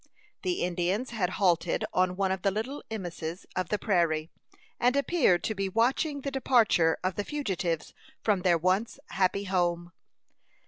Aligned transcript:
The 0.41 0.63
Indians 0.63 1.11
had 1.11 1.29
halted 1.37 1.85
on 1.93 2.15
one 2.15 2.31
of 2.31 2.41
the 2.41 2.49
little 2.49 2.83
eminences 2.89 3.45
of 3.55 3.69
the 3.69 3.77
prairie, 3.77 4.31
and 4.79 4.95
appeared 4.95 5.43
to 5.43 5.53
be 5.53 5.69
watching 5.69 6.21
the 6.21 6.31
departure 6.31 6.97
of 7.03 7.13
the 7.17 7.23
fugitives 7.23 7.93
from 8.19 8.39
their 8.41 8.57
once 8.57 8.97
happy 9.11 9.43
home. 9.43 9.91